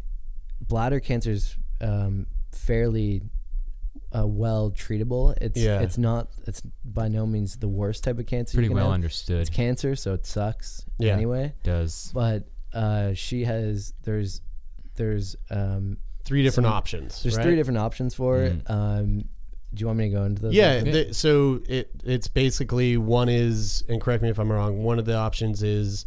[0.61, 3.21] bladder cancer is um, fairly
[4.15, 5.35] uh, well treatable.
[5.41, 5.81] It's Yeah.
[5.81, 8.57] it's not it's by no means the worst type of cancer.
[8.57, 8.93] you Pretty well have.
[8.93, 9.41] understood.
[9.41, 11.13] It's cancer, so it sucks Yeah.
[11.13, 11.53] anyway.
[11.63, 14.41] Does But uh, she has there's
[14.95, 17.21] there's um, three different Some- options.
[17.23, 17.43] there's right?
[17.43, 18.63] three different options for it.
[18.65, 18.69] Mm.
[18.71, 19.29] Um,
[19.77, 20.53] do you want me to go into those?
[20.53, 24.83] Yeah, the, so it it's basically one is, and correct me if I'm wrong.
[24.83, 26.05] One of the options is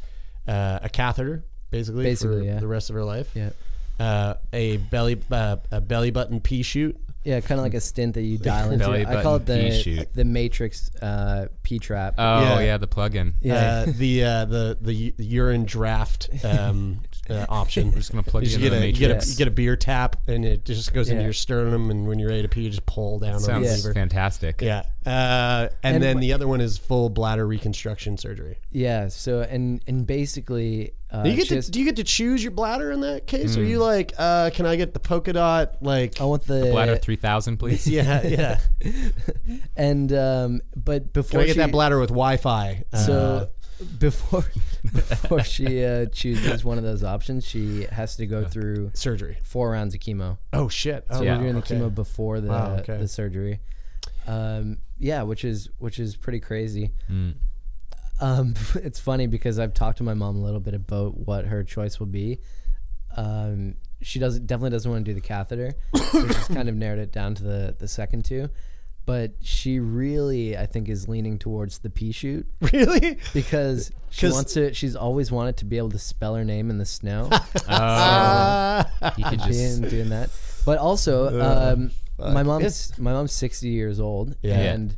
[0.49, 2.59] uh, a catheter, basically, Basically, for yeah.
[2.61, 3.31] the rest of her life.
[3.35, 3.51] yeah,
[3.99, 6.97] Uh, a belly uh, a belly button pea shoot.
[7.25, 8.85] yeah, kind of like a stint that you dial into.
[8.87, 10.15] Belly I call it button pea the shoot.
[10.15, 12.15] the Matrix uh, P trap.
[12.19, 12.61] oh Yeah.
[12.61, 13.35] yeah, the plug-in.
[13.41, 13.55] yeah,
[13.87, 17.01] Uh, the uh, the the u- urine draft um,
[17.31, 17.91] uh, option.
[17.91, 19.37] We're just gonna plug You, it just into get the a, you, get a, you
[19.37, 22.43] get a beer tap and it just goes into your sternum and when you're ready
[22.43, 23.95] to pee you just pull down on the Sounds lever.
[23.95, 24.61] fantastic.
[24.61, 24.83] Yeah.
[25.07, 28.59] Uh, and, And then wh- the other one is full bladder reconstruction surgery.
[28.71, 29.09] yeah.
[29.09, 32.43] So and and basically, uh, do, you get she to, do you get to choose
[32.43, 33.55] your bladder in that case?
[33.55, 33.63] Hmm.
[33.63, 35.77] Are you like, uh, can I get the polka dot?
[35.81, 37.87] Like, I want the, Bladder three thousand, please.
[37.89, 38.59] yeah, yeah.
[39.77, 42.85] and um, but Can before I get she, that bladder with Wi-Fi?
[42.93, 43.49] Uh, So
[43.99, 44.45] before
[44.93, 49.39] before she uh, chooses one of those options, she has to go through Surgery.
[49.43, 50.39] four rounds of chemo.
[50.53, 51.05] Oh shit.
[51.11, 51.37] Oh, So Yeah.
[51.37, 51.75] we're doing okay.
[51.79, 52.97] the chemo before the Wow, okay.
[52.99, 53.61] the surgery.
[54.27, 56.93] Um, yeah, which is which is pretty crazy.
[57.11, 57.35] Mm.
[58.21, 61.65] Um, it's funny because I've talked to my mom a little bit about what her
[61.65, 62.41] choice will be.
[63.17, 65.75] Um, she does definitely doesn't want to do the catheter,
[66.13, 68.49] so she's kind of narrowed it down to the the second two.
[69.11, 73.19] But she really, I think, is leaning towards the pea shoot Really?
[73.35, 74.73] because she 'Cause- wants to.
[74.73, 77.29] She's always wanted to be able to spell her name in the snow.
[77.69, 78.85] Oh,
[79.17, 80.31] you could just being doing that.
[80.65, 84.59] But also, um, my mom's my mom's sixty years old, Yeah.
[84.59, 84.97] and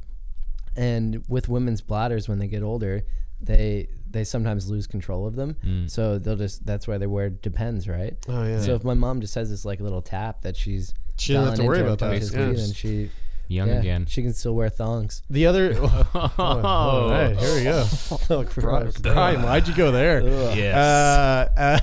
[0.77, 3.03] and with women's bladders when they get older,
[3.41, 5.57] they they sometimes lose control of them.
[5.65, 5.91] Mm.
[5.91, 8.15] So they'll just that's why they wear depends, right?
[8.29, 8.61] Oh yeah.
[8.61, 11.55] So if my mom just has this like little tap that she's She doesn't have
[11.57, 12.63] to dialing worry into about that, toxicity, yeah.
[12.63, 13.11] then she
[13.53, 14.07] young yeah, again.
[14.07, 15.23] she can still wear thongs.
[15.31, 15.75] the other.
[16.15, 17.87] Oh, All right, here we go.
[18.31, 18.97] Oh, gross.
[18.99, 20.23] Brian, why'd you go there?
[20.55, 20.77] yes.
[20.77, 21.81] Uh,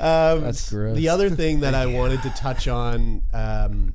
[0.00, 0.96] uh, um, That's gross.
[0.96, 3.94] The other thing that I wanted to touch on um,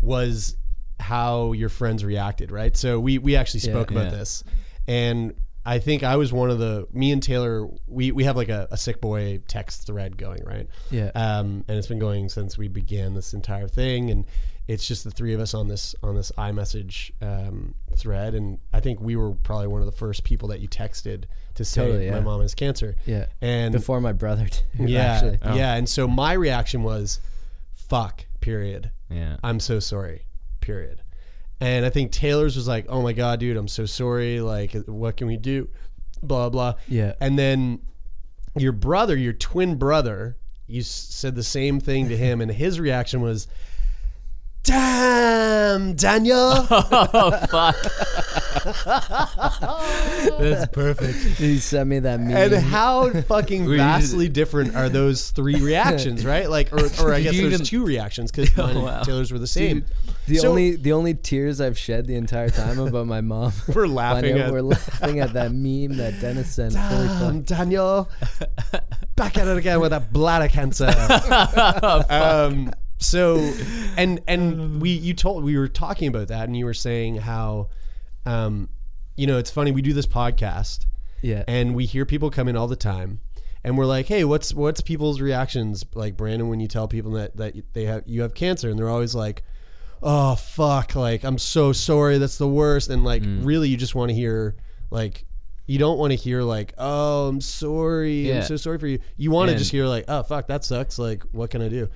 [0.00, 0.56] was
[0.98, 2.76] how your friends reacted, right?
[2.76, 3.72] So we we actually Yeah.
[3.72, 4.18] spoke about Yeah.
[4.18, 4.44] this,
[4.86, 7.68] and I think I was one of the me and Taylor.
[7.86, 10.68] We we have like a, a sick boy text thread going, right?
[10.90, 11.10] Yeah.
[11.14, 14.24] Um, and it's been going since we began this entire thing, and
[14.72, 18.80] it's just the three of us on this on this iMessage um, thread, and I
[18.80, 21.24] think we were probably one of the first people that you texted
[21.56, 22.94] to say Totally, my mom has cancer.
[23.06, 23.26] Yeah.
[23.40, 25.38] and Before my brother, did, yeah, actually.
[25.58, 27.20] yeah, and so my reaction was,
[27.72, 28.90] "Fuck." Period.
[29.10, 29.36] yeah.
[29.42, 30.24] I'm so sorry.
[30.60, 31.02] Period.
[31.60, 34.40] And I think Taylor's was like, "Oh my god, dude, I'm so sorry.
[34.40, 35.68] Like, what can we do?"
[36.22, 36.74] Blah blah.
[36.88, 37.14] Yeah.
[37.20, 37.80] And then
[38.56, 42.78] your brother, your twin brother, you s- said the same thing to him, and his
[42.80, 43.46] reaction was,
[44.62, 46.38] "Damn, Daniel."
[46.70, 47.76] oh fuck.
[50.38, 51.16] That's perfect.
[51.38, 52.30] He sent me that meme.
[52.36, 56.48] And how fucking vastly different are those three reactions, right?
[56.48, 59.02] Like, or, or I guess there's even- two reactions because mine and wow.
[59.02, 59.84] Taylor's were the same.
[60.26, 63.52] The So- only the only tears I've shed the entire time about my mom.
[63.74, 66.74] We're laughing at- we're laughing at that meme that Dennis sent.
[66.74, 68.08] Damn, Daniel,
[69.16, 70.86] back at it again with that bladder cancer.
[72.10, 72.70] um,
[73.00, 73.38] so,
[73.96, 77.68] and and we you told we were talking about that, and you were saying how,
[78.26, 78.68] um,
[79.16, 80.86] you know, it's funny we do this podcast,
[81.22, 81.44] Yeah.
[81.48, 83.20] and we hear people come in all the time.
[83.62, 87.36] And we're like, hey, what's what's people's reactions like, Brandon, when you tell people that
[87.36, 89.42] that they have you have cancer, and they're always like,
[90.02, 94.08] oh fuck, like I'm so sorry, that's the worst, and like really, you just want
[94.08, 94.56] to hear
[94.90, 95.26] like,
[95.66, 98.36] you don't want to hear like, oh, I'm sorry, Yeah.
[98.36, 98.98] I'm so sorry for you.
[99.18, 100.98] You want to just hear like, oh fuck, that sucks.
[100.98, 101.90] Like, what can I do?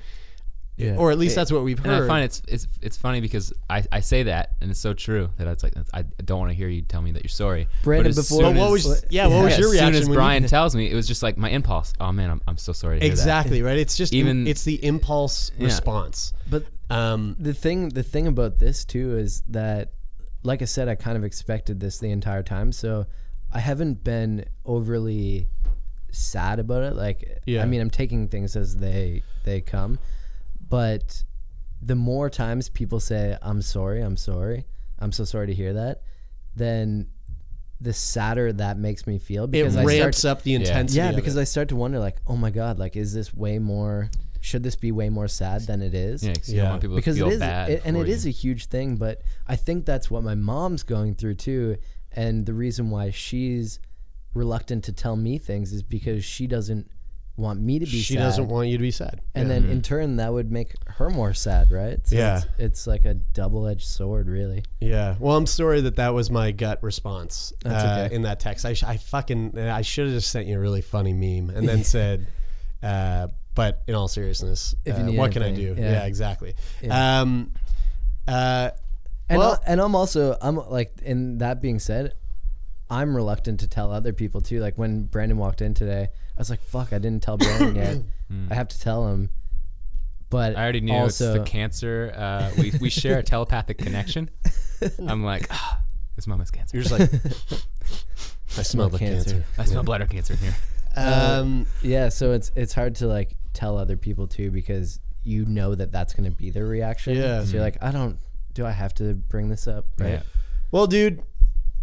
[0.76, 0.96] Yeah.
[0.96, 1.86] Or at least that's what we've heard.
[1.86, 2.04] And heard.
[2.04, 5.30] I find it's it's it's funny because I, I say that and it's so true
[5.36, 7.68] that it's like I don't want to hear you tell me that you're sorry.
[7.84, 9.26] Brandon, but before- But what as- was yeah?
[9.28, 9.70] What Yeah, was your reaction?
[9.70, 11.92] as reaction soon as when you- Brian tells me, it was just like my impulse.
[12.00, 13.78] Oh man, I'm, I'm so sorry to hear exactly right.
[13.78, 15.66] It's just Even- it's the impulse Yeah.
[15.66, 16.32] response.
[16.50, 19.92] But Um, the thing the thing about this too is that
[20.42, 23.06] like I said I kind of expected this the entire time so
[23.52, 25.46] I haven't been overly
[26.10, 27.62] sad about it like Yeah.
[27.62, 29.98] I mean I'm taking things as they they come
[30.68, 31.24] but
[31.82, 34.64] the more times people say I'm sorry I'm sorry
[34.98, 36.02] I'm so sorry to hear that
[36.56, 37.08] then
[37.80, 40.98] the sadder that makes me feel it because I start ramps up the intensity.
[40.98, 41.40] yeah of because it.
[41.40, 44.76] I start to wonder like oh my god like is this way more should this
[44.76, 46.26] be way more sad than it is that.
[46.28, 46.70] Yeah, 'cause you Yeah.
[46.70, 47.70] want people because to it feel is bad.
[47.70, 48.30] it, and for it is you.
[48.30, 51.76] a huge thing but i think that's what my mom's going through too
[52.12, 53.80] and the reason why she's
[54.34, 56.88] reluctant to tell me things is because she doesn't
[57.36, 59.20] want me to be she sad doesn't want you to be sad.
[59.34, 59.54] and Yeah.
[59.60, 62.36] then in turn that would make her more sad right so Yeah.
[62.38, 65.16] it's, it's like a double-edged sword really Yeah.
[65.18, 68.14] Well, I'm sorry that that was my gut response uh, okay.
[68.14, 68.64] in that text.
[68.64, 71.68] I, sh- I fucking I should have just sent you a really funny meme and
[71.68, 72.26] then said,
[72.84, 75.74] uh, but in all seriousness, If uh, what can I do?
[75.76, 75.90] yeah.
[75.92, 76.54] Yeah, exactly.
[76.82, 77.20] Yeah.
[77.22, 77.52] Um,
[78.28, 78.70] uh,
[79.28, 82.14] and Well- I, and I'm also I'm like in that being said
[82.90, 86.50] I'm reluctant to tell other people too like when Brandon walked in today I was
[86.50, 87.96] like fuck I didn't tell Brandon yet
[88.50, 89.30] I have to tell him
[90.30, 92.12] but I already knew also it's the cancer.
[92.16, 94.30] Uh, we we share a telepathic connection.
[94.98, 95.80] I'm like, ah,
[96.16, 96.76] his mom has cancer.
[96.76, 97.08] you're just like,
[98.58, 99.30] I smell the cancer.
[99.30, 99.44] cancer.
[99.58, 100.54] I smell bladder cancer in here.
[100.96, 105.74] Um, yeah so it's it's hard to like tell other people too because you know
[105.74, 107.44] that that's going to be their reaction Yeah.
[107.44, 108.18] so you're like I don't
[108.52, 110.22] do I have to bring this up right Yeah.
[110.72, 111.22] well, dude,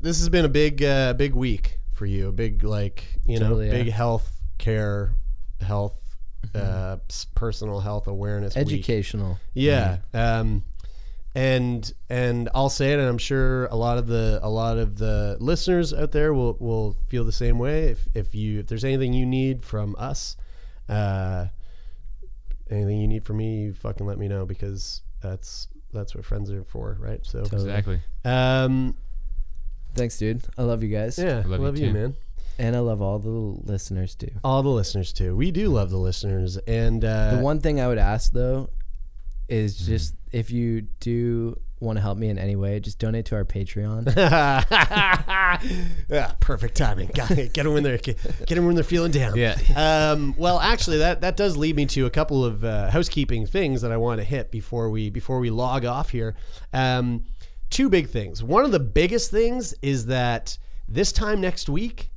[0.01, 2.29] this has been a big, uh, big week for you.
[2.29, 3.83] A big, like, you Totally, know, yeah.
[3.83, 5.13] big health care,
[5.59, 5.97] health,
[6.55, 6.97] uh,
[7.35, 8.55] personal health awareness.
[8.55, 8.65] week.
[8.67, 9.97] educational Yeah.
[10.13, 10.63] Um,
[11.35, 14.97] and and I'll say it, and I'm sure a lot of the a lot of
[14.97, 17.85] the listeners out there will will feel the same way.
[17.89, 20.35] If if you if there's anything you need from us,
[20.89, 21.47] uh,
[22.69, 26.51] anything you need from me, you fucking let me know because that's that's what friends
[26.51, 27.25] are for, right?
[27.25, 28.01] So Exactly.
[28.25, 28.95] um,
[29.93, 30.41] Thanks, dude.
[30.57, 31.17] I love you guys.
[31.17, 31.97] yeah, love love, you you, too.
[31.99, 32.15] man.
[32.59, 34.31] And I love all the listeners too.
[34.43, 35.35] All the listeners too.
[35.35, 38.69] We do love the listeners, and uh, The one thing I would ask though
[39.49, 43.35] is just if you do want to help me in any way, just donate to
[43.35, 44.15] our Patreon.
[46.09, 47.09] yeah, perfect timing.
[47.13, 47.53] Got it.
[47.53, 49.35] Get them when they're get them when they're feeling down.
[49.35, 49.57] Yeah.
[49.75, 53.81] Um, well, actually, that that does lead me to a couple of uh, housekeeping things
[53.81, 56.35] that I want to hit before we before we log off here.
[56.73, 57.23] Um,
[57.69, 58.43] two big things.
[58.43, 62.10] One of the biggest things is that this time next week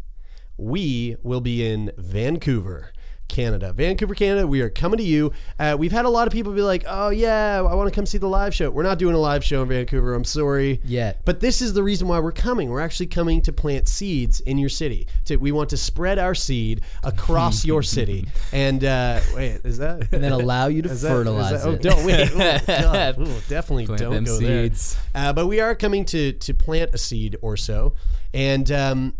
[0.56, 2.92] we will be in Vancouver.
[3.26, 4.46] Canada, Vancouver, Canada.
[4.46, 5.32] We are coming to you.
[5.58, 8.04] Uh, we've had a lot of people be like, "Oh yeah, I want to come
[8.04, 10.14] see the live show." We're not doing a live show in Vancouver.
[10.14, 10.80] I'm sorry.
[10.84, 11.22] Yet.
[11.24, 12.68] But this is the reason why we're coming.
[12.68, 15.08] We're actually coming to plant seeds in your city.
[15.24, 18.28] To, we want to spread our seed across your city.
[18.52, 20.12] And uh, wait, is that?
[20.12, 21.82] and then allow you to Is that- is fertilize that- oh, it.
[21.82, 22.30] don't wait.
[22.30, 23.18] Oh, God.
[23.26, 24.98] Ooh, definitely Plant don't go seeds.
[25.14, 25.30] there.
[25.30, 27.94] Uh, but we are coming to to plant a seed or so,
[28.34, 29.14] and um,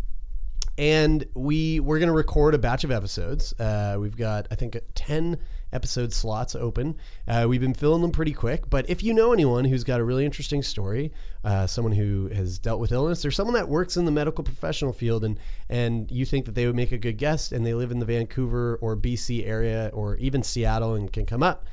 [0.77, 3.53] and we we're going to record a batch of episodes.
[3.59, 5.37] Uh, we've got I think ten
[5.71, 6.95] episode slots open.
[7.27, 8.69] Uh, we've been filling them pretty quick.
[8.69, 11.11] But if you know anyone who's got a really interesting story,
[11.43, 14.93] uh, someone who has dealt with illness, or someone that works in the medical professional
[14.93, 17.91] field, and and you think that they would make a good guest, and they live
[17.91, 21.65] in the Vancouver or BC area or even Seattle and can come up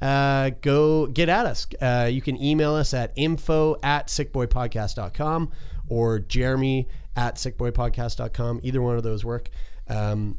[0.00, 1.66] uh, go get at us.
[1.80, 5.50] Uh, you can email us at info at sickboypodcast.com
[5.88, 8.60] or jeremie at sickboypodcast.com.
[8.62, 9.50] Either one of those work.
[9.88, 10.38] Um,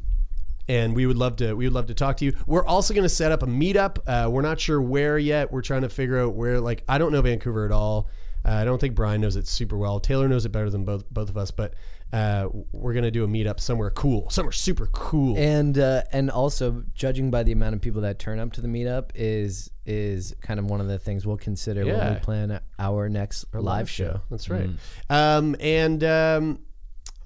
[0.68, 2.34] and we would love to we would love to talk to you.
[2.46, 3.98] We're also going to set up a meetup.
[4.06, 5.52] Uh, we're not sure where yet.
[5.52, 6.60] We're trying to figure out where.
[6.60, 8.08] Like I don't know Vancouver at all.
[8.44, 10.00] Uh, I don't think Brian knows it super well.
[10.00, 11.50] Taylor knows it better than both both of us.
[11.50, 11.74] But
[12.12, 15.36] uh, we're going to do a meetup somewhere cool, somewhere super cool.
[15.36, 18.68] And uh, and also judging by the amount of people that turn up to the
[18.68, 23.08] meetup is is kind of one of the things we'll consider when we plan our
[23.08, 24.20] next live, show.
[24.30, 24.68] That's right.
[25.08, 26.58] Um, and um,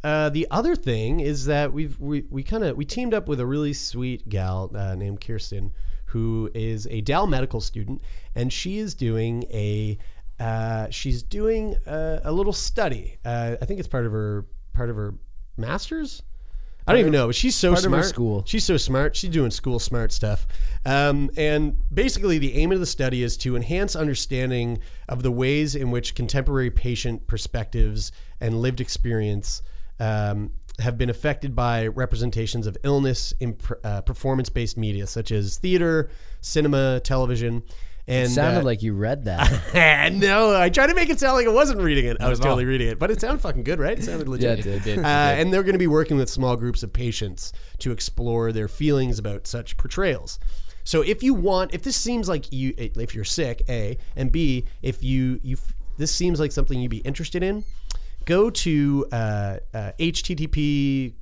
[0.05, 3.41] uh, the other thing is that we've we, we kind of we teamed up with
[3.41, 5.73] a really sweet gal uh, named Kirsten,
[6.07, 8.03] who is a Dal medical student,
[8.37, 9.99] and she is doing a
[10.39, 13.17] uh, she's doing a, a little study.
[13.25, 14.45] Uh, I think it's part of her
[14.77, 15.15] part of her
[15.57, 16.23] masters.
[16.87, 18.07] I don't even know, but she's so part of her smart.
[18.07, 18.45] school.
[18.47, 19.17] She's so smart.
[19.17, 20.47] She's doing school smart stuff.
[20.85, 25.75] Um, and basically, the aim of the study is to enhance understanding of the ways
[25.75, 29.63] in which contemporary patient perspectives and lived experience
[29.99, 35.33] um, have been affected by representations of illness in pr- uh, performance based media, such
[35.33, 36.09] as theater,
[36.41, 37.65] cinema, television.
[38.09, 40.13] And It sounded uh, like you read that.
[40.15, 42.19] no, I tried to make it sound like I wasn't reading it.
[42.21, 42.53] I was at all.
[42.53, 43.99] totally reading it, but it sounded fucking good, right?
[43.99, 44.65] It sounded legit.
[44.65, 44.99] Yeah, it did.
[45.01, 48.69] Uh, and they're going to be working with small groups of patients to explore their
[48.69, 50.39] feelings about such portrayals.
[50.85, 54.67] So if you want, if this seems like you, if you're sick, a, and b,
[54.83, 55.59] if you you
[55.97, 57.65] this seems like something you'd be interested in,
[58.25, 61.15] go to uh, uh, http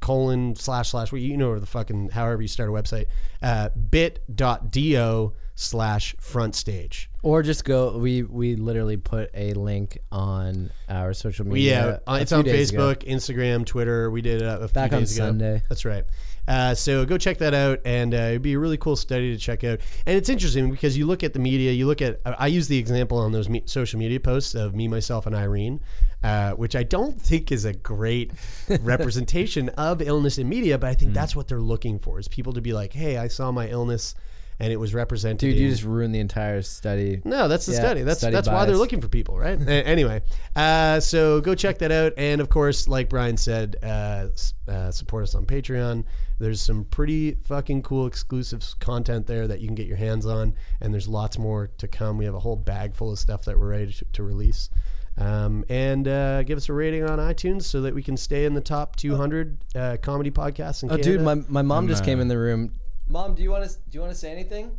[0.00, 3.06] colon slash slash well, you know the fucking however you start a website
[3.42, 7.98] uh, bit.do slash front stage or just go.
[7.98, 12.00] We we literally put a link on our social media.
[12.06, 12.94] Yeah, a it's few on days ago.
[12.94, 14.10] Facebook, Instagram, Twitter.
[14.12, 15.26] We did it a few Back on days ago.
[15.26, 15.62] Sunday.
[15.68, 16.04] That's right.
[16.46, 19.38] Uh, so go check that out, and uh, it'd be a really cool study to
[19.38, 19.80] check out.
[20.06, 21.72] And it's interesting because you look at the media.
[21.72, 22.20] You look at.
[22.24, 25.34] I I use the example on those me- social media posts of me, myself, and
[25.34, 25.80] Irene,
[26.22, 28.30] uh, which I don't think is a great
[28.82, 30.78] representation of illness in media.
[30.78, 33.26] But I think that's what they're looking for: is people to be like, "Hey, I
[33.26, 34.14] saw my illness."
[34.58, 35.38] And it was represented.
[35.38, 37.20] Dude, you in- just ruined the entire study.
[37.24, 38.02] no, that's the Yeah, study.
[38.02, 39.60] That's study that's why they're looking for people, right?
[39.60, 40.22] A- anyway,
[40.54, 44.28] uh, so go check that out, and of course, like Brian said, uh,
[44.66, 46.04] uh, support us on Patreon.
[46.38, 50.54] There's some pretty fucking cool exclusive content there that you can get your hands on,
[50.80, 52.16] and there's lots more to come.
[52.16, 54.70] We have a whole bag full of stuff that we're ready to, to release.
[55.18, 58.52] Um, and uh, give us a rating on iTunes so that we can stay in
[58.52, 61.02] the top 200 uh, comedy podcasts in Oh, Canada.
[61.10, 62.72] dude, my, my mom just uh, came in the room.
[63.08, 64.78] Mom, do you want to do you want to say anything?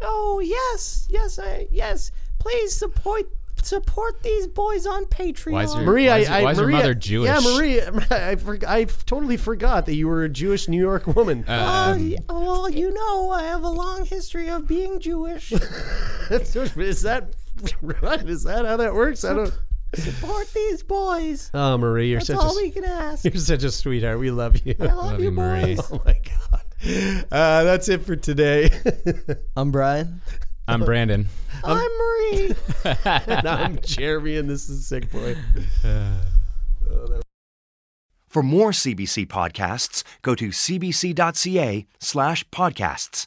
[0.00, 2.12] Oh yes, yes, I yes.
[2.38, 3.28] Please support
[3.62, 5.52] support these boys on Patreon.
[5.52, 7.28] Why is your- Maria, why is your- I, I, why is your mother Jewish?
[7.28, 11.44] Yeah, Maria, I, for, I totally forgot that you were a Jewish New York woman.
[11.46, 11.98] Uh,
[12.28, 15.52] well, you know, I have a long history of being Jewish.
[16.30, 17.34] is that
[17.82, 18.28] right?
[18.28, 19.24] Is that how that works?
[19.24, 19.52] I don't.
[19.94, 21.50] Support these boys.
[21.52, 23.24] Oh, Marie, you're That's such all a we can ask.
[23.32, 24.18] you're such a sweetheart.
[24.18, 24.74] We love you.
[24.80, 25.76] I love, you, Marie.
[25.78, 26.18] Oh my
[26.50, 26.61] god.
[27.32, 28.68] Uh, that's it for today.
[29.56, 30.20] I'm Brian.
[30.68, 31.28] I'm Brandon.
[31.64, 32.54] I'm Marie.
[33.04, 35.36] and I'm Jeremie, and this is Sick Boy.
[38.28, 43.26] For more CBC podcasts, go to cbc.ca slash podcasts.